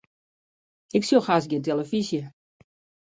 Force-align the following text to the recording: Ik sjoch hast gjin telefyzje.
Ik 0.97 1.03
sjoch 1.09 1.29
hast 1.29 1.49
gjin 1.49 1.63
telefyzje. 1.67 2.21